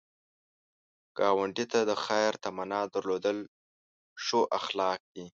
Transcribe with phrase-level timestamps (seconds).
[1.17, 3.37] ګاونډي ته د خیر تمنا درلودل
[4.25, 5.25] ښو اخلاق دي